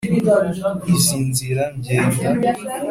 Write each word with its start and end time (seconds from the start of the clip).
Izi 0.93 1.17
nzira 1.29 1.63
ngenda, 1.77 2.51